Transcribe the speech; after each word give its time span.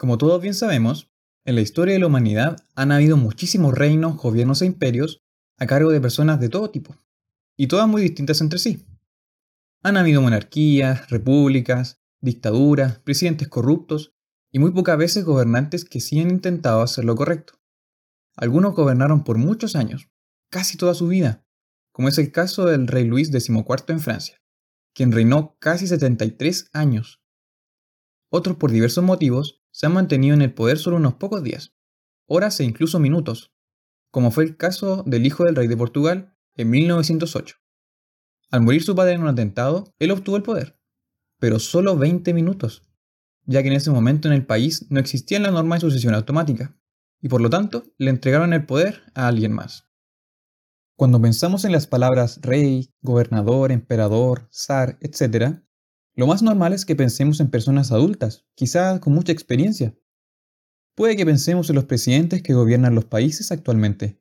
Como 0.00 0.16
todos 0.16 0.40
bien 0.40 0.54
sabemos, 0.54 1.12
en 1.44 1.56
la 1.56 1.60
historia 1.60 1.92
de 1.92 2.00
la 2.00 2.06
humanidad 2.06 2.56
han 2.74 2.90
habido 2.90 3.18
muchísimos 3.18 3.74
reinos, 3.74 4.16
gobiernos 4.16 4.62
e 4.62 4.64
imperios 4.64 5.20
a 5.58 5.66
cargo 5.66 5.90
de 5.90 6.00
personas 6.00 6.40
de 6.40 6.48
todo 6.48 6.70
tipo, 6.70 6.96
y 7.54 7.66
todas 7.66 7.86
muy 7.86 8.00
distintas 8.00 8.40
entre 8.40 8.58
sí. 8.58 8.86
Han 9.82 9.98
habido 9.98 10.22
monarquías, 10.22 11.10
repúblicas, 11.10 12.00
dictaduras, 12.22 12.98
presidentes 13.00 13.48
corruptos 13.48 14.14
y 14.50 14.58
muy 14.58 14.70
pocas 14.70 14.96
veces 14.96 15.26
gobernantes 15.26 15.84
que 15.84 16.00
sí 16.00 16.18
han 16.18 16.30
intentado 16.30 16.80
hacer 16.80 17.04
lo 17.04 17.14
correcto. 17.14 17.60
Algunos 18.36 18.74
gobernaron 18.74 19.22
por 19.22 19.36
muchos 19.36 19.76
años, 19.76 20.08
casi 20.48 20.78
toda 20.78 20.94
su 20.94 21.08
vida, 21.08 21.44
como 21.92 22.08
es 22.08 22.16
el 22.16 22.32
caso 22.32 22.64
del 22.64 22.86
rey 22.86 23.04
Luis 23.04 23.30
XIV 23.30 23.60
en 23.88 24.00
Francia, 24.00 24.42
quien 24.94 25.12
reinó 25.12 25.58
casi 25.58 25.86
73 25.86 26.70
años. 26.72 27.20
Otros 28.30 28.56
por 28.56 28.70
diversos 28.70 29.04
motivos 29.04 29.59
se 29.80 29.86
han 29.86 29.94
mantenido 29.94 30.34
en 30.34 30.42
el 30.42 30.52
poder 30.52 30.76
solo 30.76 30.96
unos 30.96 31.14
pocos 31.14 31.42
días, 31.42 31.74
horas 32.26 32.60
e 32.60 32.64
incluso 32.64 32.98
minutos, 32.98 33.54
como 34.10 34.30
fue 34.30 34.44
el 34.44 34.58
caso 34.58 35.04
del 35.06 35.24
hijo 35.24 35.46
del 35.46 35.56
rey 35.56 35.68
de 35.68 35.76
Portugal 35.78 36.36
en 36.54 36.68
1908. 36.68 37.56
Al 38.50 38.60
morir 38.60 38.82
su 38.82 38.94
padre 38.94 39.14
en 39.14 39.22
un 39.22 39.28
atentado, 39.28 39.94
él 39.98 40.10
obtuvo 40.10 40.36
el 40.36 40.42
poder, 40.42 40.78
pero 41.38 41.58
solo 41.58 41.96
20 41.96 42.34
minutos, 42.34 42.82
ya 43.46 43.62
que 43.62 43.68
en 43.68 43.74
ese 43.74 43.90
momento 43.90 44.28
en 44.28 44.34
el 44.34 44.44
país 44.44 44.86
no 44.90 45.00
existía 45.00 45.40
la 45.40 45.50
norma 45.50 45.76
de 45.76 45.80
sucesión 45.80 46.12
automática, 46.12 46.78
y 47.22 47.30
por 47.30 47.40
lo 47.40 47.48
tanto 47.48 47.84
le 47.96 48.10
entregaron 48.10 48.52
el 48.52 48.66
poder 48.66 49.00
a 49.14 49.28
alguien 49.28 49.52
más. 49.52 49.88
Cuando 50.94 51.22
pensamos 51.22 51.64
en 51.64 51.72
las 51.72 51.86
palabras 51.86 52.38
rey, 52.42 52.92
gobernador, 53.00 53.72
emperador, 53.72 54.46
zar, 54.52 54.98
etc., 55.00 55.62
lo 56.20 56.26
más 56.26 56.42
normal 56.42 56.74
es 56.74 56.84
que 56.84 56.94
pensemos 56.94 57.40
en 57.40 57.48
personas 57.48 57.92
adultas, 57.92 58.44
quizás 58.54 59.00
con 59.00 59.14
mucha 59.14 59.32
experiencia. 59.32 59.96
Puede 60.94 61.16
que 61.16 61.24
pensemos 61.24 61.70
en 61.70 61.76
los 61.76 61.86
presidentes 61.86 62.42
que 62.42 62.52
gobiernan 62.52 62.94
los 62.94 63.06
países 63.06 63.50
actualmente. 63.52 64.20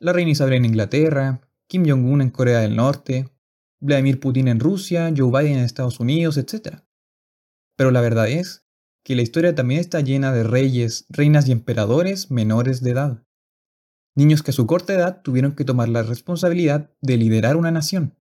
La 0.00 0.14
reina 0.14 0.30
Isabel 0.30 0.54
en 0.54 0.64
Inglaterra, 0.64 1.42
Kim 1.68 1.86
Jong-un 1.86 2.22
en 2.22 2.30
Corea 2.30 2.60
del 2.60 2.74
Norte, 2.74 3.28
Vladimir 3.80 4.18
Putin 4.18 4.48
en 4.48 4.60
Rusia, 4.60 5.12
Joe 5.14 5.30
Biden 5.30 5.58
en 5.58 5.64
Estados 5.64 6.00
Unidos, 6.00 6.38
etc. 6.38 6.78
Pero 7.76 7.90
la 7.90 8.00
verdad 8.00 8.30
es 8.30 8.66
que 9.04 9.14
la 9.14 9.20
historia 9.20 9.54
también 9.54 9.80
está 9.80 10.00
llena 10.00 10.32
de 10.32 10.42
reyes, 10.42 11.04
reinas 11.10 11.46
y 11.48 11.52
emperadores 11.52 12.30
menores 12.30 12.80
de 12.80 12.92
edad. 12.92 13.26
Niños 14.14 14.42
que 14.42 14.52
a 14.52 14.54
su 14.54 14.66
corta 14.66 14.94
edad 14.94 15.20
tuvieron 15.20 15.54
que 15.54 15.66
tomar 15.66 15.90
la 15.90 16.02
responsabilidad 16.02 16.96
de 17.02 17.18
liderar 17.18 17.56
una 17.56 17.70
nación, 17.70 18.18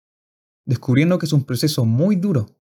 descubriendo 0.65 1.17
que 1.17 1.27
es 1.27 1.31
un 1.31 1.45
proceso 1.45 1.85
muy 1.85 2.17
duro, 2.17 2.57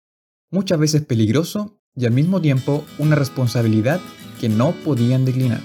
muchas 0.55 0.79
veces 0.79 1.03
peligroso 1.03 1.81
y 1.97 2.07
al 2.07 2.13
mismo 2.13 2.41
tiempo 2.41 2.85
una 2.99 3.17
responsabilidad 3.17 4.01
que 4.41 4.49
no 4.49 4.71
podían 4.71 5.25
declinar. 5.25 5.61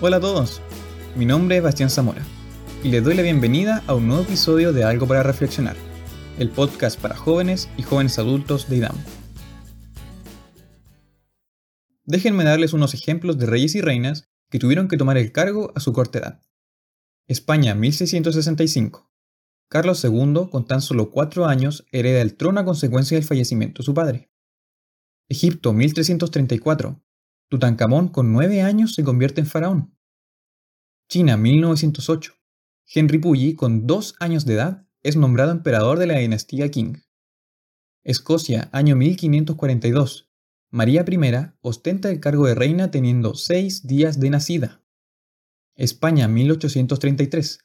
Hola 0.00 0.16
a 0.16 0.20
todos, 0.20 0.60
mi 1.14 1.24
nombre 1.24 1.58
es 1.58 1.62
Bastián 1.62 1.88
Zamora 1.88 2.22
y 2.82 2.88
les 2.88 3.04
doy 3.04 3.14
la 3.14 3.22
bienvenida 3.22 3.84
a 3.86 3.94
un 3.94 4.08
nuevo 4.08 4.22
episodio 4.22 4.72
de 4.72 4.82
Algo 4.82 5.06
para 5.06 5.22
Reflexionar, 5.22 5.76
el 6.40 6.50
podcast 6.50 7.00
para 7.00 7.16
jóvenes 7.16 7.68
y 7.76 7.82
jóvenes 7.82 8.18
adultos 8.18 8.68
de 8.68 8.76
IDAM. 8.76 8.96
Déjenme 12.04 12.42
darles 12.42 12.72
unos 12.72 12.94
ejemplos 12.94 13.38
de 13.38 13.46
reyes 13.46 13.76
y 13.76 13.82
reinas 13.82 14.28
que 14.50 14.58
tuvieron 14.58 14.88
que 14.88 14.96
tomar 14.96 15.16
el 15.16 15.30
cargo 15.30 15.72
a 15.76 15.80
su 15.80 15.92
corta 15.92 16.18
edad. 16.18 16.47
España 17.28 17.74
1665. 17.74 19.12
Carlos 19.68 20.02
II, 20.02 20.48
con 20.50 20.64
tan 20.64 20.80
solo 20.80 21.10
cuatro 21.10 21.44
años, 21.44 21.86
hereda 21.92 22.22
el 22.22 22.38
trono 22.38 22.60
a 22.60 22.64
consecuencia 22.64 23.18
del 23.18 23.26
fallecimiento 23.26 23.82
de 23.82 23.84
su 23.84 23.92
padre. 23.92 24.32
Egipto 25.28 25.74
1334. 25.74 27.04
Tutankamón, 27.50 28.08
con 28.08 28.32
nueve 28.32 28.62
años, 28.62 28.94
se 28.94 29.04
convierte 29.04 29.42
en 29.42 29.46
faraón. 29.46 29.94
China 31.06 31.36
1908. 31.36 32.32
Henry 32.86 33.18
Puyi, 33.18 33.54
con 33.56 33.86
dos 33.86 34.14
años 34.20 34.46
de 34.46 34.54
edad, 34.54 34.88
es 35.02 35.16
nombrado 35.16 35.52
emperador 35.52 35.98
de 35.98 36.06
la 36.06 36.16
dinastía 36.16 36.70
Qing. 36.70 37.02
Escocia, 38.04 38.70
año 38.72 38.96
1542. 38.96 40.32
María 40.70 41.04
I 41.06 41.52
ostenta 41.60 42.08
el 42.08 42.20
cargo 42.20 42.46
de 42.46 42.54
reina 42.54 42.90
teniendo 42.90 43.34
seis 43.34 43.86
días 43.86 44.18
de 44.18 44.30
nacida. 44.30 44.82
España 45.78 46.26
1833. 46.26 47.60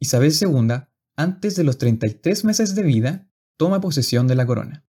Isabel 0.00 0.32
II, 0.40 0.86
antes 1.16 1.54
de 1.54 1.64
los 1.64 1.76
33 1.76 2.44
meses 2.46 2.74
de 2.74 2.82
vida, 2.82 3.30
toma 3.58 3.82
posesión 3.82 4.26
de 4.26 4.34
la 4.34 4.46
corona. 4.46 4.86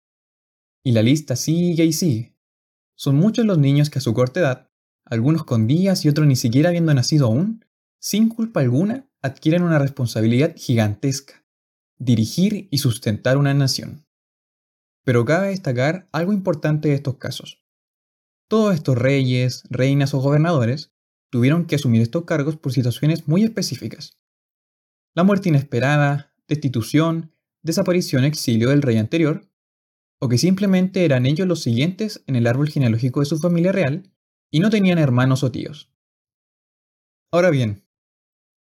Y 0.83 0.93
la 0.93 1.03
lista 1.03 1.35
sigue 1.35 1.85
y 1.85 1.93
sigue. 1.93 2.35
Son 2.95 3.15
muchos 3.15 3.45
los 3.45 3.59
niños 3.59 3.91
que 3.91 3.99
a 3.99 4.01
su 4.01 4.15
corta 4.15 4.39
edad, 4.39 4.71
algunos 5.05 5.43
con 5.43 5.67
días 5.67 6.03
y 6.03 6.09
otros 6.09 6.25
ni 6.25 6.35
siquiera 6.35 6.69
habiendo 6.69 6.91
nacido 6.95 7.27
aún, 7.27 7.63
sin 7.99 8.27
culpa 8.27 8.61
alguna, 8.61 9.07
adquieren 9.21 9.61
una 9.61 9.77
responsabilidad 9.77 10.55
gigantesca, 10.57 11.45
dirigir 11.99 12.69
y 12.71 12.79
sustentar 12.79 13.37
una 13.37 13.53
nación. 13.53 14.07
Pero 15.03 15.25
cabe 15.25 15.49
destacar 15.49 16.09
algo 16.11 16.33
importante 16.33 16.89
de 16.89 16.95
estos 16.95 17.17
casos. 17.17 17.63
Todos 18.47 18.73
estos 18.73 18.97
reyes, 18.97 19.63
reinas 19.69 20.15
o 20.15 20.19
gobernadores 20.19 20.92
tuvieron 21.33 21.65
que 21.65 21.73
asumir 21.73 22.03
estos 22.03 22.25
cargos 22.25 22.57
por 22.57 22.73
situaciones 22.73 23.27
muy 23.27 23.41
específicas. 23.43 24.19
La 25.15 25.23
muerte 25.23 25.49
inesperada, 25.49 26.31
destitución, 26.47 27.33
desaparición, 27.63 28.23
exilio 28.23 28.69
del 28.69 28.83
rey 28.83 28.97
anterior, 28.97 29.49
o 30.21 30.29
que 30.29 30.37
simplemente 30.37 31.05
eran 31.05 31.25
ellos 31.25 31.47
los 31.47 31.63
siguientes 31.63 32.23
en 32.27 32.35
el 32.35 32.45
árbol 32.45 32.69
genealógico 32.69 33.19
de 33.19 33.25
su 33.25 33.39
familia 33.39 33.71
real 33.71 34.13
y 34.51 34.59
no 34.59 34.69
tenían 34.69 34.99
hermanos 34.99 35.43
o 35.43 35.51
tíos. 35.51 35.91
Ahora 37.31 37.49
bien, 37.49 37.83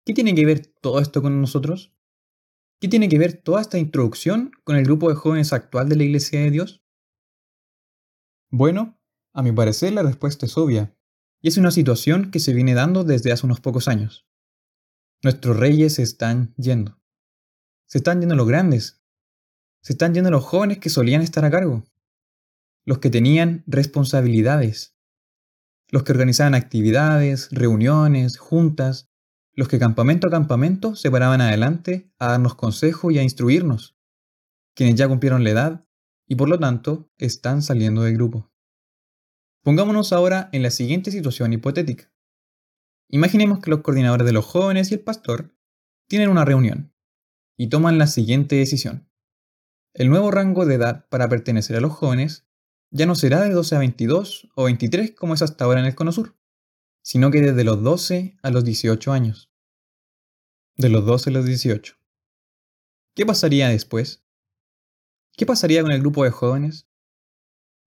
¿qué 0.06 0.14
tiene 0.14 0.36
que 0.36 0.46
ver 0.46 0.68
todo 0.68 1.00
esto 1.00 1.22
con 1.22 1.40
nosotros? 1.40 1.96
¿Qué 2.82 2.90
tiene 2.90 3.08
que 3.08 3.18
ver 3.18 3.42
toda 3.42 3.62
esta 3.62 3.78
introducción 3.78 4.52
con 4.66 4.76
el 4.76 4.84
grupo 4.84 5.08
de 5.08 5.16
jóvenes 5.16 5.54
actual 5.54 5.88
de 5.88 5.96
la 5.96 6.04
Iglesia 6.04 6.42
de 6.42 6.52
Dios? 6.52 6.84
Bueno, 8.52 9.00
a 9.32 9.42
mi 9.42 9.54
parecer 9.54 9.94
la 9.94 10.04
respuesta 10.04 10.46
es 10.46 10.58
obvia, 10.58 10.97
es 11.48 11.58
una 11.58 11.72
situación 11.72 12.32
que 12.32 12.40
se 12.40 12.54
viene 12.54 12.74
dando 12.74 13.04
desde 13.04 13.32
hace 13.32 13.46
unos 13.46 13.60
pocos 13.60 13.88
años. 13.88 14.28
Nuestros 15.24 15.58
reyes 15.58 15.96
se 15.96 16.04
están 16.04 16.54
yendo. 16.58 17.00
Se 17.88 18.00
están 18.00 18.20
yendo 18.20 18.36
los 18.36 18.48
grandes. 18.48 19.02
Se 19.82 19.94
están 19.94 20.14
yendo 20.14 20.30
los 20.30 20.44
jóvenes 20.44 20.80
que 20.80 20.90
solían 20.90 21.22
estar 21.22 21.46
a 21.46 21.52
cargo. 21.52 21.84
Los 22.86 23.00
que 23.00 23.10
tenían 23.10 23.64
responsabilidades. 23.68 24.96
Los 25.90 26.04
que 26.04 26.12
organizaban 26.12 26.56
actividades, 26.56 27.50
reuniones, 27.52 28.38
juntas, 28.38 29.10
los 29.54 29.68
que 29.68 29.80
campamento 29.80 30.28
a 30.28 30.32
campamento 30.32 30.96
se 30.96 31.10
paraban 31.10 31.42
adelante 31.42 32.14
a 32.20 32.28
darnos 32.28 32.56
consejo 32.56 33.10
y 33.10 33.18
a 33.18 33.24
instruirnos, 33.24 33.98
quienes 34.76 34.96
ya 34.96 35.08
cumplieron 35.08 35.44
la 35.44 35.50
edad 35.50 35.88
y 36.28 36.36
por 36.36 36.48
lo 36.48 36.60
tanto 36.60 37.10
están 37.18 37.64
saliendo 37.64 38.04
del 38.04 38.14
grupo. 38.14 38.52
Pongámonos 39.68 40.14
ahora 40.14 40.48
en 40.54 40.64
la 40.64 40.72
siguiente 40.72 41.12
situación 41.12 41.52
hipotética. 41.52 42.10
Imaginemos 43.10 43.60
que 43.60 43.70
los 43.70 43.82
coordinadores 43.82 44.26
de 44.26 44.32
los 44.32 44.46
jóvenes 44.46 44.92
y 44.92 44.94
el 44.94 45.02
pastor 45.02 45.58
tienen 46.08 46.30
una 46.30 46.46
reunión 46.46 46.96
y 47.58 47.68
toman 47.68 47.98
la 47.98 48.08
siguiente 48.08 48.56
decisión. 48.56 49.12
El 49.94 50.10
nuevo 50.10 50.32
rango 50.32 50.66
de 50.66 50.76
edad 50.76 51.10
para 51.10 51.28
pertenecer 51.28 51.76
a 51.76 51.82
los 51.82 51.92
jóvenes 51.92 52.48
ya 52.92 53.06
no 53.06 53.14
será 53.14 53.42
de 53.42 53.50
12 53.50 53.76
a 53.76 53.80
22 53.80 54.48
o 54.56 54.64
23 54.64 55.12
como 55.16 55.34
es 55.34 55.42
hasta 55.42 55.66
ahora 55.66 55.82
en 55.82 55.88
el 55.88 55.96
Cono 55.96 56.14
Sur, 56.14 56.38
sino 57.02 57.30
que 57.30 57.42
desde 57.42 57.66
los 57.66 57.84
12 57.84 58.38
a 58.42 58.50
los 58.52 58.64
18 58.64 59.12
años. 59.12 59.52
De 60.78 60.88
los 60.88 61.06
12 61.06 61.30
a 61.30 61.34
los 61.34 61.46
18. 61.46 61.94
¿Qué 63.16 63.26
pasaría 63.26 63.68
después? 63.68 64.26
¿Qué 65.36 65.46
pasaría 65.46 65.82
con 65.82 65.92
el 65.92 66.00
grupo 66.00 66.24
de 66.24 66.32
jóvenes? 66.32 66.87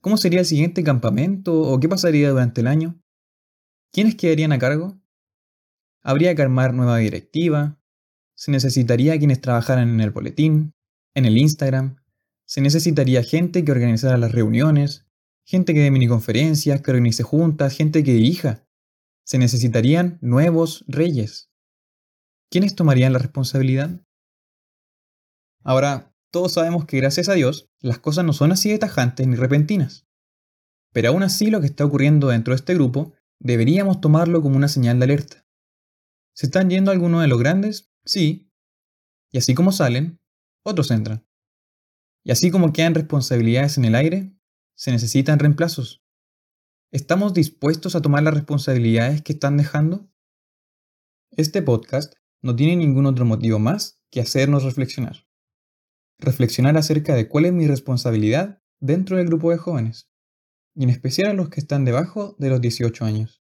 ¿Cómo 0.01 0.17
sería 0.17 0.41
el 0.41 0.47
siguiente 0.47 0.83
campamento 0.83 1.61
o 1.61 1.79
qué 1.79 1.89
pasaría 1.89 2.31
durante 2.31 2.63
el 2.63 2.67
año? 2.67 3.03
¿Quiénes 3.93 4.15
quedarían 4.15 4.53
a 4.53 4.59
cargo? 4.59 4.99
Habría 6.03 6.35
que 6.35 6.43
armar 6.43 6.73
nueva 6.73 6.99
directiva, 6.99 7.79
se 8.35 8.51
necesitaría 8.51 9.19
quienes 9.19 9.41
trabajaran 9.43 9.91
en 9.91 10.01
el 10.01 10.11
boletín, 10.11 10.75
en 11.15 11.27
el 11.27 11.37
Instagram, 11.37 11.97
se 12.47 12.63
necesitaría 12.63 13.23
gente 13.23 13.65
que 13.65 13.73
organizara 13.73 14.17
las 14.17 14.33
reuniones, 14.33 15.07
gente 15.45 15.75
que 15.75 15.81
dé 15.81 15.91
miniconferencias, 15.91 16.81
que 16.81 16.91
organice 16.91 17.23
juntas, 17.23 17.77
gente 17.77 18.03
que 18.03 18.15
dirija, 18.15 18.67
se 19.25 19.39
necesitarían 19.39 20.19
nuevos 20.23 20.85
reyes. 20.89 21.51
¿Quiénes 22.51 22.75
tomarían 22.75 23.13
la 23.13 23.19
responsabilidad? 23.19 24.05
Ahora, 25.63 26.10
todos 26.31 26.53
sabemos 26.53 26.85
que 26.85 26.99
gracias 26.99 27.29
a 27.29 27.35
Dios, 27.35 27.71
las 27.81 27.99
cosas 27.99 28.25
no 28.25 28.33
son 28.33 28.53
así 28.53 28.71
de 28.71 28.79
tajantes 28.79 29.27
ni 29.27 29.37
repentinas. 29.37 30.07
Pero 30.93 31.11
aún 31.11 31.23
así 31.23 31.51
lo 31.51 31.61
que 31.61 31.67
está 31.67 31.85
ocurriendo 31.85 32.29
dentro 32.29 32.53
de 32.53 32.57
este 32.57 32.75
grupo 32.75 33.13
deberíamos 33.39 34.01
tomarlo 34.01 34.43
como 34.43 34.57
una 34.57 34.69
señal 34.69 34.99
de 34.99 35.05
alerta. 35.05 35.47
¿Se 36.35 36.47
están 36.47 36.71
yendo 36.71 36.91
algunos 36.91 37.23
de 37.23 37.29
los 37.29 37.39
grandes? 37.39 37.91
Sí. 38.05 38.51
Y 39.31 39.39
así 39.39 39.55
como 39.55 39.73
salen, 39.73 40.21
otros 40.65 40.91
entran. 40.91 41.27
Y 42.25 42.33
así 42.33 42.51
como 42.51 42.73
quedan 42.73 42.95
responsabilidades 42.95 43.79
en 43.79 43.85
el 43.87 43.95
aire, 43.95 44.33
se 44.77 44.91
necesitan 44.91 45.39
reemplazos. 45.39 46.03
¿Estamos 46.93 47.35
dispuestos 47.35 47.95
a 47.95 48.03
tomar 48.03 48.23
las 48.23 48.35
responsabilidades 48.35 49.23
que 49.23 49.33
están 49.33 49.57
dejando? 49.57 50.11
Este 51.31 51.63
podcast 51.63 52.15
no 52.43 52.57
tiene 52.57 52.77
ningún 52.77 53.07
otro 53.07 53.25
motivo 53.25 53.59
más 53.59 54.03
que 54.11 54.21
hacernos 54.21 54.65
reflexionar. 54.65 55.30
Reflexionar 56.23 56.77
acerca 56.77 57.15
de 57.15 57.29
cuál 57.29 57.47
es 57.47 57.53
mi 57.55 57.67
responsabilidad 57.67 58.63
dentro 58.79 59.17
del 59.17 59.27
grupo 59.27 59.51
de 59.51 59.57
jóvenes, 59.57 60.11
y 60.75 60.85
en 60.85 60.91
especial 60.91 61.31
a 61.31 61.33
los 61.33 61.49
que 61.49 61.61
están 61.61 61.87
debajo 61.87 62.37
de 62.39 62.51
los 62.51 62.61
18 62.61 63.07
años. 63.07 63.43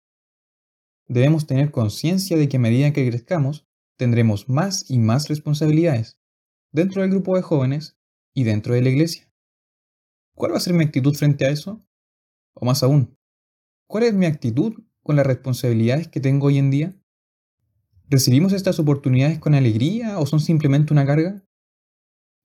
Debemos 1.06 1.46
tener 1.46 1.70
conciencia 1.70 2.36
de 2.36 2.48
que 2.48 2.56
a 2.56 2.60
medida 2.60 2.92
que 2.92 3.08
crezcamos, 3.08 3.68
tendremos 3.96 4.48
más 4.48 4.90
y 4.90 4.98
más 4.98 5.28
responsabilidades 5.28 6.18
dentro 6.72 7.02
del 7.02 7.12
grupo 7.12 7.36
de 7.36 7.42
jóvenes 7.42 7.96
y 8.34 8.42
dentro 8.42 8.74
de 8.74 8.82
la 8.82 8.88
iglesia. 8.88 9.32
¿Cuál 10.34 10.52
va 10.52 10.56
a 10.56 10.60
ser 10.60 10.74
mi 10.74 10.82
actitud 10.82 11.14
frente 11.14 11.46
a 11.46 11.50
eso? 11.50 11.86
O 12.54 12.66
más 12.66 12.82
aún, 12.82 13.16
¿cuál 13.86 14.02
es 14.02 14.14
mi 14.14 14.26
actitud 14.26 14.82
con 15.04 15.14
las 15.14 15.26
responsabilidades 15.26 16.08
que 16.08 16.18
tengo 16.18 16.48
hoy 16.48 16.58
en 16.58 16.72
día? 16.72 17.00
¿Recibimos 18.08 18.52
estas 18.52 18.80
oportunidades 18.80 19.38
con 19.38 19.54
alegría 19.54 20.18
o 20.18 20.26
son 20.26 20.40
simplemente 20.40 20.92
una 20.92 21.06
carga? 21.06 21.44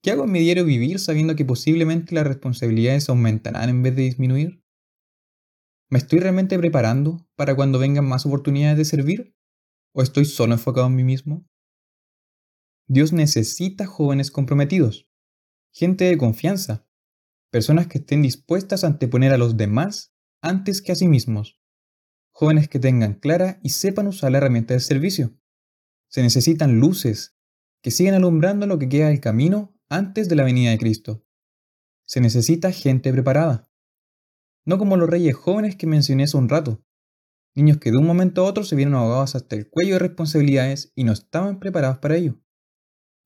¿Qué 0.02 0.10
hago 0.10 0.24
en 0.24 0.32
mi 0.32 0.40
diario 0.40 0.64
vivir 0.64 0.98
sabiendo 0.98 1.36
que 1.36 1.44
posiblemente 1.44 2.14
las 2.14 2.26
responsabilidades 2.26 3.10
aumentarán 3.10 3.68
en 3.68 3.82
vez 3.82 3.94
de 3.96 4.02
disminuir? 4.02 4.64
¿Me 5.90 5.98
estoy 5.98 6.20
realmente 6.20 6.58
preparando 6.58 7.28
para 7.36 7.54
cuando 7.54 7.78
vengan 7.78 8.08
más 8.08 8.24
oportunidades 8.24 8.78
de 8.78 8.84
servir? 8.86 9.36
¿O 9.94 10.02
estoy 10.02 10.24
solo 10.24 10.54
enfocado 10.54 10.86
en 10.86 10.96
mí 10.96 11.04
mismo? 11.04 11.46
Dios 12.88 13.12
necesita 13.12 13.86
jóvenes 13.86 14.30
comprometidos, 14.30 15.06
gente 15.74 16.04
de 16.04 16.16
confianza, 16.16 16.88
personas 17.52 17.86
que 17.86 17.98
estén 17.98 18.22
dispuestas 18.22 18.84
a 18.84 18.86
anteponer 18.86 19.32
a 19.32 19.38
los 19.38 19.56
demás 19.58 20.14
antes 20.42 20.80
que 20.80 20.92
a 20.92 20.94
sí 20.94 21.08
mismos, 21.08 21.60
jóvenes 22.32 22.68
que 22.68 22.78
tengan 22.78 23.14
clara 23.14 23.60
y 23.62 23.70
sepan 23.70 24.06
usar 24.06 24.32
la 24.32 24.38
herramienta 24.38 24.72
del 24.72 24.80
servicio. 24.80 25.36
Se 26.08 26.22
necesitan 26.22 26.80
luces 26.80 27.36
que 27.82 27.90
sigan 27.90 28.14
alumbrando 28.14 28.66
lo 28.66 28.78
que 28.78 28.88
queda 28.88 29.08
del 29.08 29.20
camino 29.20 29.76
antes 29.90 30.28
de 30.28 30.36
la 30.36 30.44
venida 30.44 30.70
de 30.70 30.78
Cristo. 30.78 31.26
Se 32.06 32.20
necesita 32.20 32.72
gente 32.72 33.12
preparada. 33.12 33.70
No 34.64 34.78
como 34.78 34.96
los 34.96 35.10
reyes 35.10 35.36
jóvenes 35.36 35.76
que 35.76 35.86
mencioné 35.86 36.24
hace 36.24 36.36
un 36.36 36.48
rato, 36.48 36.82
niños 37.54 37.78
que 37.78 37.90
de 37.90 37.98
un 37.98 38.06
momento 38.06 38.42
a 38.42 38.48
otro 38.48 38.64
se 38.64 38.76
vieron 38.76 38.94
ahogados 38.94 39.34
hasta 39.34 39.56
el 39.56 39.68
cuello 39.68 39.94
de 39.94 39.98
responsabilidades 39.98 40.92
y 40.94 41.04
no 41.04 41.12
estaban 41.12 41.60
preparados 41.60 41.98
para 41.98 42.16
ello 42.16 42.40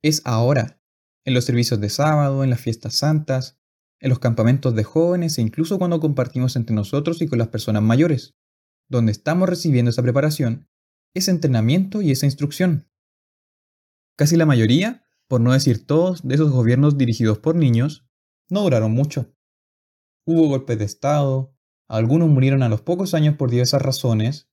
es 0.04 0.20
ahora, 0.26 0.82
en 1.24 1.32
los 1.32 1.46
servicios 1.46 1.80
de 1.80 1.88
sábado, 1.88 2.44
en 2.44 2.50
las 2.50 2.60
fiestas 2.60 2.94
santas, 2.94 3.58
en 4.00 4.10
los 4.10 4.18
campamentos 4.18 4.74
de 4.74 4.84
jóvenes 4.84 5.38
e 5.38 5.40
incluso 5.40 5.78
cuando 5.78 5.98
compartimos 5.98 6.56
entre 6.56 6.76
nosotros 6.76 7.22
y 7.22 7.26
con 7.26 7.38
las 7.38 7.48
personas 7.48 7.82
mayores, 7.82 8.34
donde 8.90 9.12
estamos 9.12 9.48
recibiendo 9.48 9.90
esa 9.90 10.02
preparación, 10.02 10.68
ese 11.14 11.30
entrenamiento 11.30 12.02
y 12.02 12.10
esa 12.10 12.26
instrucción. 12.26 12.86
Casi 14.14 14.36
la 14.36 14.44
mayoría, 14.44 15.03
por 15.34 15.40
no 15.40 15.52
decir 15.52 15.84
todos, 15.84 16.22
de 16.22 16.36
esos 16.36 16.52
gobiernos 16.52 16.96
dirigidos 16.96 17.40
por 17.40 17.56
niños, 17.56 18.06
no 18.48 18.62
duraron 18.62 18.92
mucho. 18.92 19.34
Hubo 20.24 20.46
golpes 20.46 20.78
de 20.78 20.84
Estado, 20.84 21.52
algunos 21.88 22.28
murieron 22.28 22.62
a 22.62 22.68
los 22.68 22.82
pocos 22.82 23.14
años 23.14 23.36
por 23.36 23.50
diversas 23.50 23.82
razones, 23.82 24.48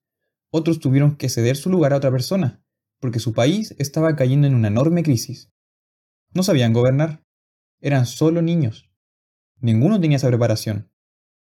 otros 0.52 0.80
tuvieron 0.80 1.18
que 1.18 1.30
ceder 1.30 1.56
su 1.56 1.70
lugar 1.70 1.94
a 1.94 1.98
otra 1.98 2.10
persona, 2.10 2.66
porque 3.00 3.20
su 3.20 3.32
país 3.32 3.76
estaba 3.78 4.16
cayendo 4.16 4.48
en 4.48 4.56
una 4.56 4.70
enorme 4.70 5.04
crisis. 5.04 5.54
No 6.34 6.42
sabían 6.42 6.74
gobernar, 6.74 7.24
eran 7.80 8.08
solo 8.08 8.42
niños. 8.42 8.90
Ninguno 9.60 10.02
tenía 10.02 10.18
esa 10.18 10.30
preparación, 10.30 10.92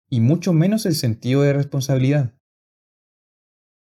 y 0.07 0.19
mucho 0.19 0.53
menos 0.53 0.85
el 0.85 0.93
sentido 0.93 1.41
de 1.41 1.53
responsabilidad. 1.53 2.35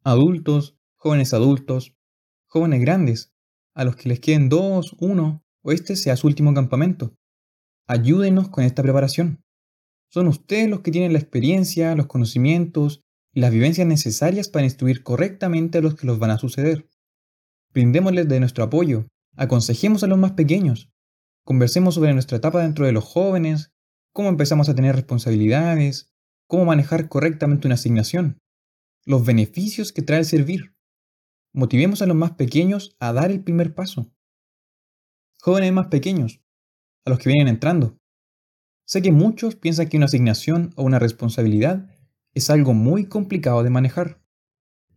Adultos, 0.04 0.78
jóvenes 0.94 1.34
adultos, 1.34 1.98
jóvenes 2.46 2.80
grandes, 2.80 3.34
a 3.74 3.82
los 3.82 3.96
que 3.96 4.08
les 4.08 4.20
queden 4.20 4.48
dos, 4.48 4.94
uno, 5.00 5.44
este 5.72 5.96
sea 5.96 6.16
su 6.16 6.26
último 6.26 6.54
campamento. 6.54 7.14
Ayúdenos 7.86 8.48
con 8.48 8.64
esta 8.64 8.82
preparación. 8.82 9.42
Son 10.10 10.26
ustedes 10.26 10.68
los 10.68 10.80
que 10.80 10.90
tienen 10.90 11.12
la 11.12 11.18
experiencia, 11.18 11.94
los 11.94 12.06
conocimientos 12.06 13.02
y 13.32 13.40
las 13.40 13.52
vivencias 13.52 13.86
necesarias 13.86 14.48
para 14.48 14.64
instruir 14.64 15.02
correctamente 15.02 15.78
a 15.78 15.80
los 15.80 15.94
que 15.94 16.06
los 16.06 16.18
van 16.18 16.30
a 16.30 16.38
suceder. 16.38 16.88
Brindémosles 17.72 18.28
de 18.28 18.40
nuestro 18.40 18.64
apoyo, 18.64 19.06
aconsejemos 19.36 20.02
a 20.02 20.06
los 20.06 20.18
más 20.18 20.32
pequeños, 20.32 20.90
conversemos 21.44 21.94
sobre 21.94 22.14
nuestra 22.14 22.38
etapa 22.38 22.62
dentro 22.62 22.86
de 22.86 22.92
los 22.92 23.04
jóvenes, 23.04 23.72
cómo 24.12 24.28
empezamos 24.30 24.68
a 24.68 24.74
tener 24.74 24.96
responsabilidades, 24.96 26.10
cómo 26.46 26.64
manejar 26.64 27.08
correctamente 27.08 27.68
una 27.68 27.74
asignación, 27.74 28.38
los 29.04 29.24
beneficios 29.24 29.92
que 29.92 30.02
trae 30.02 30.20
el 30.20 30.24
servir. 30.24 30.74
Motivemos 31.54 32.02
a 32.02 32.06
los 32.06 32.16
más 32.16 32.32
pequeños 32.32 32.96
a 33.00 33.12
dar 33.12 33.30
el 33.30 33.42
primer 33.42 33.74
paso. 33.74 34.10
Jóvenes 35.40 35.72
más 35.72 35.86
pequeños, 35.86 36.40
a 37.04 37.10
los 37.10 37.18
que 37.18 37.30
vienen 37.30 37.48
entrando. 37.48 37.98
Sé 38.86 39.02
que 39.02 39.12
muchos 39.12 39.54
piensan 39.54 39.88
que 39.88 39.96
una 39.96 40.06
asignación 40.06 40.72
o 40.76 40.82
una 40.82 40.98
responsabilidad 40.98 41.88
es 42.34 42.50
algo 42.50 42.74
muy 42.74 43.06
complicado 43.06 43.62
de 43.62 43.70
manejar. 43.70 44.20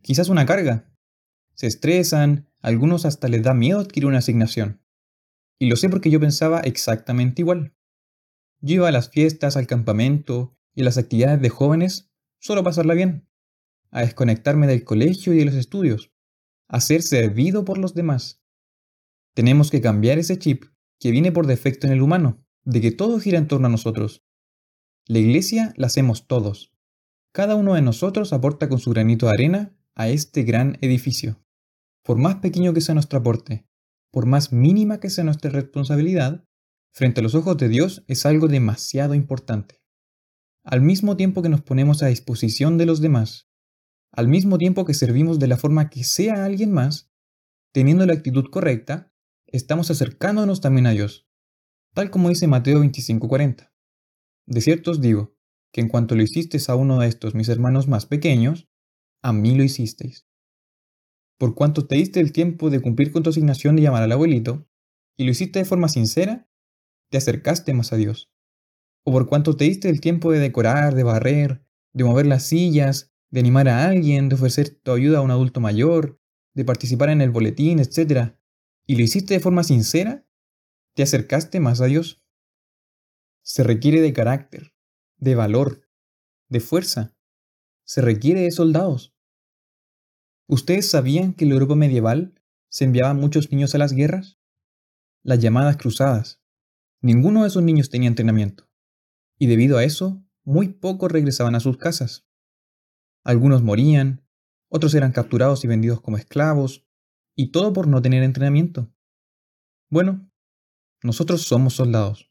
Quizás 0.00 0.28
una 0.28 0.44
carga. 0.44 0.92
Se 1.54 1.66
estresan, 1.66 2.48
algunos 2.60 3.04
hasta 3.04 3.28
les 3.28 3.42
da 3.42 3.54
miedo 3.54 3.78
adquirir 3.78 4.06
una 4.06 4.18
asignación. 4.18 4.82
Y 5.60 5.68
lo 5.68 5.76
sé 5.76 5.88
porque 5.88 6.10
yo 6.10 6.18
pensaba 6.18 6.60
exactamente 6.60 7.42
igual. 7.42 7.74
Yo 8.60 8.74
iba 8.76 8.88
a 8.88 8.92
las 8.92 9.10
fiestas, 9.10 9.56
al 9.56 9.66
campamento 9.68 10.56
y 10.74 10.82
a 10.82 10.84
las 10.84 10.98
actividades 10.98 11.40
de 11.40 11.50
jóvenes 11.50 12.12
solo 12.40 12.62
a 12.62 12.64
pasarla 12.64 12.94
bien, 12.94 13.28
a 13.90 14.00
desconectarme 14.00 14.66
del 14.66 14.82
colegio 14.82 15.32
y 15.32 15.38
de 15.38 15.44
los 15.44 15.54
estudios, 15.54 16.12
a 16.66 16.80
ser 16.80 17.02
servido 17.02 17.64
por 17.64 17.78
los 17.78 17.94
demás. 17.94 18.41
Tenemos 19.34 19.70
que 19.70 19.80
cambiar 19.80 20.18
ese 20.18 20.38
chip 20.38 20.64
que 20.98 21.10
viene 21.10 21.32
por 21.32 21.46
defecto 21.46 21.86
en 21.86 21.92
el 21.92 22.02
humano, 22.02 22.44
de 22.64 22.80
que 22.80 22.92
todo 22.92 23.18
gira 23.18 23.38
en 23.38 23.48
torno 23.48 23.66
a 23.66 23.70
nosotros. 23.70 24.24
La 25.06 25.18
iglesia 25.18 25.72
la 25.76 25.88
hacemos 25.88 26.26
todos. 26.26 26.72
Cada 27.32 27.56
uno 27.56 27.74
de 27.74 27.82
nosotros 27.82 28.32
aporta 28.32 28.68
con 28.68 28.78
su 28.78 28.90
granito 28.90 29.26
de 29.26 29.32
arena 29.32 29.76
a 29.94 30.08
este 30.08 30.42
gran 30.42 30.78
edificio. 30.80 31.42
Por 32.04 32.18
más 32.18 32.36
pequeño 32.36 32.74
que 32.74 32.80
sea 32.80 32.94
nuestro 32.94 33.18
aporte, 33.18 33.66
por 34.10 34.26
más 34.26 34.52
mínima 34.52 35.00
que 35.00 35.10
sea 35.10 35.24
nuestra 35.24 35.50
responsabilidad, 35.50 36.44
frente 36.92 37.20
a 37.20 37.22
los 37.22 37.34
ojos 37.34 37.56
de 37.56 37.68
Dios 37.68 38.04
es 38.06 38.26
algo 38.26 38.48
demasiado 38.48 39.14
importante. 39.14 39.82
Al 40.62 40.82
mismo 40.82 41.16
tiempo 41.16 41.42
que 41.42 41.48
nos 41.48 41.62
ponemos 41.62 42.02
a 42.02 42.08
disposición 42.08 42.76
de 42.78 42.86
los 42.86 43.00
demás, 43.00 43.48
al 44.12 44.28
mismo 44.28 44.58
tiempo 44.58 44.84
que 44.84 44.94
servimos 44.94 45.38
de 45.38 45.48
la 45.48 45.56
forma 45.56 45.88
que 45.88 46.04
sea 46.04 46.42
a 46.42 46.44
alguien 46.44 46.70
más, 46.70 47.10
teniendo 47.72 48.04
la 48.04 48.12
actitud 48.12 48.44
correcta, 48.50 49.11
estamos 49.52 49.90
acercándonos 49.90 50.60
también 50.60 50.86
a 50.86 50.90
Dios, 50.90 51.28
tal 51.94 52.10
como 52.10 52.28
dice 52.28 52.46
Mateo 52.48 52.80
25:40. 52.80 53.72
De 54.46 54.60
cierto 54.60 54.90
os 54.90 55.00
digo, 55.00 55.36
que 55.72 55.80
en 55.80 55.88
cuanto 55.88 56.16
lo 56.16 56.22
hicisteis 56.22 56.68
a 56.68 56.74
uno 56.74 56.98
de 56.98 57.08
estos 57.08 57.34
mis 57.34 57.48
hermanos 57.48 57.86
más 57.86 58.06
pequeños, 58.06 58.68
a 59.22 59.32
mí 59.32 59.54
lo 59.54 59.62
hicisteis 59.62 60.26
por 61.42 61.56
cuanto 61.56 61.88
te 61.88 61.96
diste 61.96 62.20
el 62.20 62.30
tiempo 62.30 62.70
de 62.70 62.78
cumplir 62.78 63.10
con 63.10 63.24
tu 63.24 63.30
asignación 63.30 63.74
de 63.74 63.82
llamar 63.82 64.04
al 64.04 64.12
abuelito, 64.12 64.68
y 65.16 65.24
lo 65.24 65.32
hiciste 65.32 65.58
de 65.58 65.64
forma 65.64 65.88
sincera, 65.88 66.48
te 67.10 67.18
acercaste 67.18 67.74
más 67.74 67.92
a 67.92 67.96
Dios. 67.96 68.30
O 69.04 69.10
por 69.10 69.26
cuanto 69.26 69.56
te 69.56 69.64
diste 69.64 69.88
el 69.88 70.00
tiempo 70.00 70.30
de 70.30 70.38
decorar, 70.38 70.94
de 70.94 71.02
barrer, 71.02 71.66
de 71.92 72.04
mover 72.04 72.26
las 72.26 72.44
sillas, 72.44 73.12
de 73.32 73.40
animar 73.40 73.68
a 73.68 73.88
alguien, 73.88 74.28
de 74.28 74.36
ofrecer 74.36 74.70
tu 74.84 74.92
ayuda 74.92 75.18
a 75.18 75.22
un 75.22 75.32
adulto 75.32 75.58
mayor, 75.58 76.20
de 76.54 76.64
participar 76.64 77.08
en 77.08 77.20
el 77.20 77.32
boletín, 77.32 77.80
etc., 77.80 78.36
y 78.86 78.96
lo 78.96 79.02
hiciste 79.02 79.34
de 79.34 79.40
forma 79.40 79.64
sincera, 79.64 80.26
te 80.94 81.02
acercaste 81.02 81.60
más 81.60 81.80
a 81.80 81.86
Dios. 81.86 82.22
Se 83.42 83.62
requiere 83.62 84.00
de 84.00 84.12
carácter, 84.12 84.74
de 85.16 85.34
valor, 85.34 85.88
de 86.48 86.60
fuerza. 86.60 87.16
Se 87.84 88.00
requiere 88.00 88.42
de 88.42 88.50
soldados. 88.50 89.14
¿Ustedes 90.46 90.88
sabían 90.90 91.32
que 91.32 91.44
en 91.44 91.50
la 91.50 91.54
Europa 91.54 91.74
medieval 91.74 92.40
se 92.68 92.84
enviaban 92.84 93.16
muchos 93.16 93.50
niños 93.50 93.74
a 93.74 93.78
las 93.78 93.92
guerras? 93.92 94.38
Las 95.22 95.38
llamadas 95.38 95.76
cruzadas. 95.76 96.42
Ninguno 97.00 97.42
de 97.42 97.48
esos 97.48 97.62
niños 97.62 97.90
tenía 97.90 98.08
entrenamiento. 98.08 98.68
Y 99.38 99.46
debido 99.46 99.78
a 99.78 99.84
eso, 99.84 100.24
muy 100.44 100.68
pocos 100.68 101.10
regresaban 101.10 101.54
a 101.54 101.60
sus 101.60 101.76
casas. 101.76 102.26
Algunos 103.24 103.62
morían, 103.62 104.26
otros 104.68 104.94
eran 104.94 105.12
capturados 105.12 105.64
y 105.64 105.68
vendidos 105.68 106.00
como 106.00 106.16
esclavos, 106.16 106.86
y 107.36 107.50
todo 107.50 107.72
por 107.72 107.88
no 107.88 108.02
tener 108.02 108.22
entrenamiento. 108.22 108.92
Bueno, 109.90 110.30
nosotros 111.02 111.42
somos 111.42 111.74
soldados. 111.74 112.30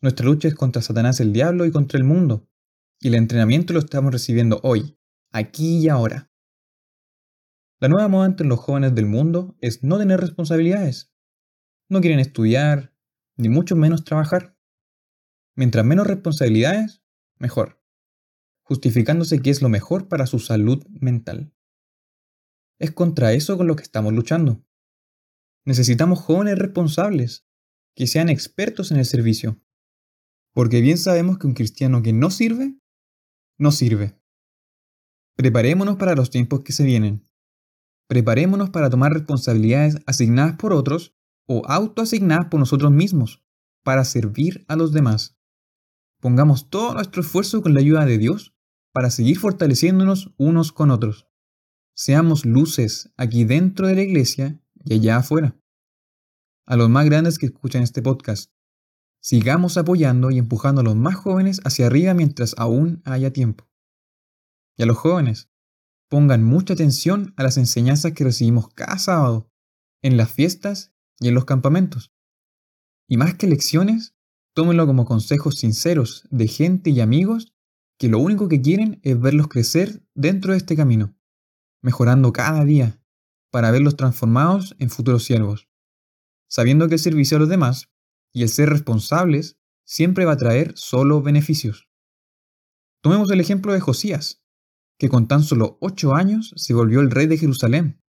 Nuestra 0.00 0.26
lucha 0.26 0.48
es 0.48 0.54
contra 0.54 0.82
Satanás 0.82 1.20
el 1.20 1.32
diablo 1.32 1.66
y 1.66 1.72
contra 1.72 1.98
el 1.98 2.04
mundo, 2.04 2.48
y 3.00 3.08
el 3.08 3.14
entrenamiento 3.14 3.72
lo 3.72 3.80
estamos 3.80 4.12
recibiendo 4.12 4.60
hoy, 4.62 4.98
aquí 5.32 5.78
y 5.78 5.88
ahora. 5.88 6.30
La 7.80 7.88
nueva 7.88 8.08
moda 8.08 8.26
entre 8.26 8.46
los 8.46 8.58
jóvenes 8.58 8.94
del 8.94 9.06
mundo 9.06 9.56
es 9.60 9.84
no 9.84 9.98
tener 9.98 10.20
responsabilidades. 10.20 11.14
No 11.88 12.00
quieren 12.00 12.18
estudiar, 12.18 12.92
ni 13.36 13.48
mucho 13.48 13.76
menos 13.76 14.04
trabajar. 14.04 14.56
Mientras 15.54 15.84
menos 15.84 16.06
responsabilidades, 16.06 17.02
mejor, 17.38 17.80
justificándose 18.62 19.40
que 19.40 19.50
es 19.50 19.62
lo 19.62 19.68
mejor 19.68 20.08
para 20.08 20.26
su 20.26 20.38
salud 20.40 20.84
mental. 20.88 21.54
Es 22.78 22.92
contra 22.92 23.32
eso 23.32 23.56
con 23.56 23.66
lo 23.66 23.76
que 23.76 23.82
estamos 23.82 24.12
luchando. 24.12 24.64
Necesitamos 25.64 26.20
jóvenes 26.20 26.58
responsables, 26.58 27.46
que 27.94 28.06
sean 28.06 28.28
expertos 28.28 28.90
en 28.90 28.98
el 28.98 29.04
servicio. 29.04 29.60
Porque 30.54 30.80
bien 30.80 30.98
sabemos 30.98 31.38
que 31.38 31.46
un 31.46 31.54
cristiano 31.54 32.02
que 32.02 32.12
no 32.12 32.30
sirve, 32.30 32.78
no 33.58 33.72
sirve. 33.72 34.18
Preparémonos 35.36 35.96
para 35.96 36.14
los 36.14 36.30
tiempos 36.30 36.60
que 36.60 36.72
se 36.72 36.84
vienen. 36.84 37.28
Preparémonos 38.08 38.70
para 38.70 38.88
tomar 38.88 39.12
responsabilidades 39.12 39.98
asignadas 40.06 40.56
por 40.56 40.72
otros 40.72 41.14
o 41.46 41.62
autoasignadas 41.66 42.46
por 42.46 42.60
nosotros 42.60 42.90
mismos 42.90 43.44
para 43.84 44.04
servir 44.04 44.64
a 44.68 44.76
los 44.76 44.92
demás. 44.92 45.38
Pongamos 46.20 46.70
todo 46.70 46.94
nuestro 46.94 47.22
esfuerzo 47.22 47.62
con 47.62 47.74
la 47.74 47.80
ayuda 47.80 48.04
de 48.04 48.18
Dios 48.18 48.54
para 48.92 49.10
seguir 49.10 49.38
fortaleciéndonos 49.38 50.34
unos 50.36 50.72
con 50.72 50.90
otros. 50.90 51.27
Seamos 52.00 52.46
luces 52.46 53.12
aquí 53.16 53.42
dentro 53.42 53.88
de 53.88 53.96
la 53.96 54.02
iglesia 54.02 54.62
y 54.84 54.94
allá 54.94 55.16
afuera. 55.16 55.60
A 56.64 56.76
los 56.76 56.88
más 56.88 57.04
grandes 57.06 57.38
que 57.38 57.46
escuchan 57.46 57.82
este 57.82 58.02
podcast, 58.02 58.52
sigamos 59.20 59.76
apoyando 59.76 60.30
y 60.30 60.38
empujando 60.38 60.82
a 60.82 60.84
los 60.84 60.94
más 60.94 61.16
jóvenes 61.16 61.60
hacia 61.64 61.86
arriba 61.86 62.14
mientras 62.14 62.54
aún 62.56 63.02
haya 63.04 63.32
tiempo. 63.32 63.68
Y 64.76 64.84
a 64.84 64.86
los 64.86 64.96
jóvenes, 64.96 65.50
pongan 66.08 66.44
mucha 66.44 66.74
atención 66.74 67.34
a 67.36 67.42
las 67.42 67.56
enseñanzas 67.56 68.12
que 68.12 68.22
recibimos 68.22 68.68
cada 68.68 68.96
sábado, 68.98 69.50
en 70.00 70.16
las 70.16 70.30
fiestas 70.30 70.94
y 71.18 71.26
en 71.26 71.34
los 71.34 71.46
campamentos. 71.46 72.12
Y 73.08 73.16
más 73.16 73.34
que 73.34 73.48
lecciones, 73.48 74.14
tómenlo 74.54 74.86
como 74.86 75.04
consejos 75.04 75.58
sinceros 75.58 76.28
de 76.30 76.46
gente 76.46 76.90
y 76.90 77.00
amigos 77.00 77.52
que 77.98 78.08
lo 78.08 78.20
único 78.20 78.46
que 78.46 78.62
quieren 78.62 79.00
es 79.02 79.20
verlos 79.20 79.48
crecer 79.48 80.06
dentro 80.14 80.52
de 80.52 80.58
este 80.58 80.76
camino, 80.76 81.17
mejorando 81.82 82.32
cada 82.32 82.64
día, 82.64 83.00
para 83.50 83.70
verlos 83.70 83.96
transformados 83.96 84.76
en 84.78 84.90
futuros 84.90 85.24
siervos, 85.24 85.68
sabiendo 86.48 86.88
que 86.88 86.94
el 86.94 87.00
servicio 87.00 87.36
a 87.36 87.40
los 87.40 87.48
demás 87.48 87.90
y 88.32 88.42
el 88.42 88.48
ser 88.48 88.68
responsables 88.68 89.58
siempre 89.84 90.24
va 90.24 90.32
a 90.32 90.36
traer 90.36 90.72
solo 90.76 91.22
beneficios. 91.22 91.88
Tomemos 93.00 93.30
el 93.30 93.40
ejemplo 93.40 93.72
de 93.72 93.80
Josías, 93.80 94.42
que 94.98 95.08
con 95.08 95.28
tan 95.28 95.42
solo 95.42 95.78
ocho 95.80 96.14
años 96.14 96.52
se 96.56 96.74
volvió 96.74 97.00
el 97.00 97.10
rey 97.10 97.26
de 97.26 97.38
Jerusalén, 97.38 98.02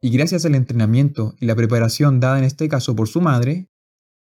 y 0.00 0.10
gracias 0.10 0.44
al 0.44 0.54
entrenamiento 0.54 1.36
y 1.40 1.46
la 1.46 1.54
preparación 1.54 2.20
dada 2.20 2.38
en 2.38 2.44
este 2.44 2.68
caso 2.68 2.94
por 2.94 3.08
su 3.08 3.20
madre, 3.20 3.70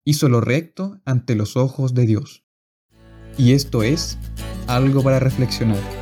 hizo 0.05 0.29
lo 0.29 0.41
recto 0.41 1.00
ante 1.05 1.35
los 1.35 1.57
ojos 1.57 1.95
de 1.95 2.07
Dios. 2.07 2.45
Y 3.39 3.53
esto 3.53 3.83
es 3.83 4.19
algo 4.67 5.03
para 5.03 5.19
reflexionar. 5.19 6.00